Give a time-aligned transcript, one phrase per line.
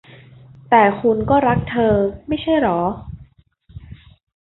[0.69, 1.95] แต่คุณก็รักเธอ
[2.27, 2.81] ไม่ใช่เหรอ?